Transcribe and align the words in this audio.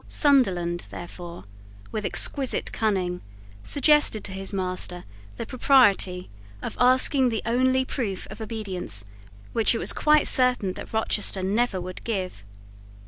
Sunderland, 0.07 0.87
therefore, 0.89 1.43
with 1.91 2.07
exquisite 2.07 2.71
cunning, 2.71 3.21
suggested 3.61 4.23
to 4.23 4.31
his 4.31 4.51
master 4.51 5.03
the 5.37 5.45
propriety 5.45 6.27
of 6.59 6.75
asking 6.79 7.29
the 7.29 7.43
only 7.45 7.85
proof 7.85 8.25
of 8.31 8.41
obedience 8.41 9.05
which 9.53 9.75
it 9.75 9.77
was 9.77 9.93
quite 9.93 10.27
certain 10.27 10.73
that 10.73 10.91
Rochester 10.91 11.43
never 11.43 11.79
would 11.79 12.03
give. 12.03 12.43